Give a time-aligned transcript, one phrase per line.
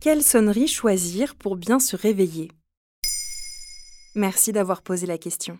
[0.00, 2.50] Quelle sonnerie choisir pour bien se réveiller?
[4.14, 5.58] Merci d'avoir posé la question.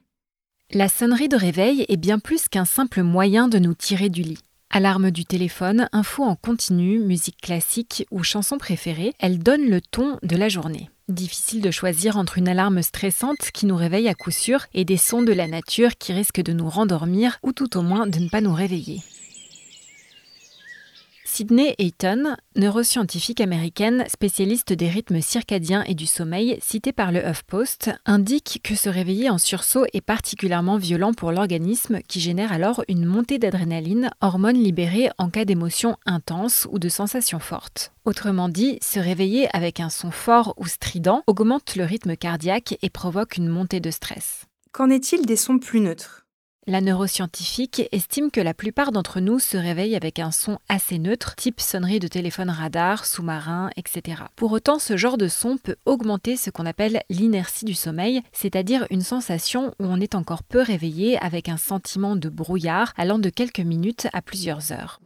[0.71, 4.43] La sonnerie de réveil est bien plus qu'un simple moyen de nous tirer du lit.
[4.71, 10.19] Alarme du téléphone, info en continu, musique classique ou chanson préférée, elle donne le ton
[10.23, 10.91] de la journée.
[11.09, 14.99] Difficile de choisir entre une alarme stressante qui nous réveille à coup sûr et des
[14.99, 18.29] sons de la nature qui risquent de nous rendormir ou tout au moins de ne
[18.29, 19.03] pas nous réveiller.
[21.39, 27.93] Sydney Ayton, neuroscientifique américaine spécialiste des rythmes circadiens et du sommeil, citée par le HuffPost,
[28.07, 33.05] indique que se réveiller en sursaut est particulièrement violent pour l'organisme qui génère alors une
[33.05, 37.93] montée d'adrénaline, hormone libérée en cas d'émotions intenses ou de sensations fortes.
[38.05, 42.91] Autrement dit, se réveiller avec un son fort ou strident augmente le rythme cardiaque et
[42.91, 44.47] provoque une montée de stress.
[44.73, 46.27] Qu'en est-il des sons plus neutres?
[46.69, 51.35] La neuroscientifique estime que la plupart d'entre nous se réveillent avec un son assez neutre,
[51.35, 54.25] type sonnerie de téléphone radar, sous-marin, etc.
[54.37, 58.87] Pour autant, ce genre de son peut augmenter ce qu'on appelle l'inertie du sommeil, c'est-à-dire
[58.91, 63.31] une sensation où on est encore peu réveillé avec un sentiment de brouillard allant de
[63.31, 65.01] quelques minutes à plusieurs heures.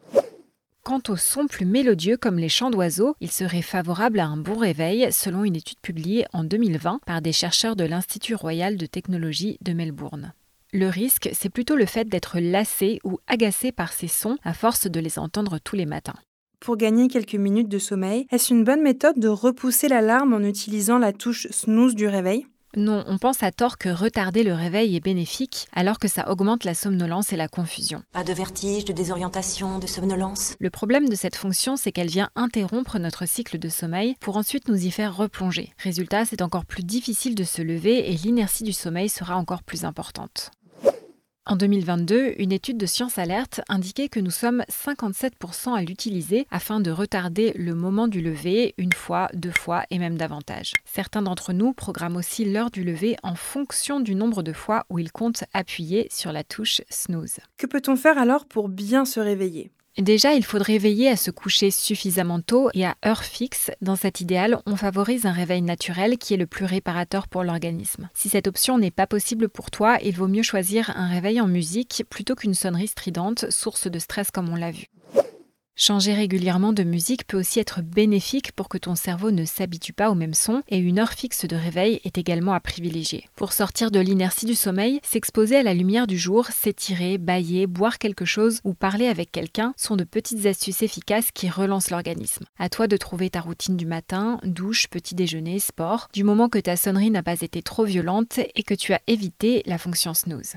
[0.83, 4.59] Quant aux sons plus mélodieux comme les chants d'oiseaux, ils seraient favorables à un bon
[4.59, 9.59] réveil selon une étude publiée en 2020 par des chercheurs de l'Institut royal de technologie
[9.61, 10.33] de Melbourne.
[10.75, 14.87] Le risque, c'est plutôt le fait d'être lassé ou agacé par ces sons à force
[14.87, 16.15] de les entendre tous les matins.
[16.61, 20.97] Pour gagner quelques minutes de sommeil, est-ce une bonne méthode de repousser l'alarme en utilisant
[20.97, 22.47] la touche snooze du réveil?
[22.75, 26.65] Non, on pense à tort que retarder le réveil est bénéfique, alors que ça augmente
[26.65, 28.03] la somnolence et la confusion.
[28.13, 30.55] Pas de vertige, de désorientation, de somnolence.
[30.59, 34.69] Le problème de cette fonction, c'est qu'elle vient interrompre notre cycle de sommeil pour ensuite
[34.69, 35.75] nous y faire replonger.
[35.77, 39.85] Résultat, c'est encore plus difficile de se lever et l'inertie du sommeil sera encore plus
[39.85, 40.51] importante.
[41.45, 46.79] En 2022, une étude de Science Alerte indiquait que nous sommes 57% à l'utiliser afin
[46.79, 50.73] de retarder le moment du lever une fois, deux fois et même davantage.
[50.85, 55.01] Certains d'entre nous programment aussi l'heure du lever en fonction du nombre de fois où
[55.01, 57.41] ils comptent appuyer sur la touche snooze.
[57.57, 59.73] Que peut-on faire alors pour bien se réveiller?
[59.99, 63.71] Déjà, il faudrait veiller à se coucher suffisamment tôt et à heure fixe.
[63.83, 68.09] Dans cet idéal, on favorise un réveil naturel qui est le plus réparateur pour l'organisme.
[68.15, 71.47] Si cette option n'est pas possible pour toi, il vaut mieux choisir un réveil en
[71.47, 74.87] musique plutôt qu'une sonnerie stridente, source de stress comme on l'a vu.
[75.75, 80.11] Changer régulièrement de musique peut aussi être bénéfique pour que ton cerveau ne s'habitue pas
[80.11, 83.27] au même son et une heure fixe de réveil est également à privilégier.
[83.37, 87.99] Pour sortir de l'inertie du sommeil, s'exposer à la lumière du jour, s'étirer, bailler, boire
[87.99, 92.45] quelque chose ou parler avec quelqu'un sont de petites astuces efficaces qui relancent l'organisme.
[92.59, 96.59] À toi de trouver ta routine du matin, douche, petit déjeuner, sport, du moment que
[96.59, 100.57] ta sonnerie n'a pas été trop violente et que tu as évité la fonction snooze.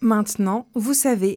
[0.00, 1.36] Maintenant, vous savez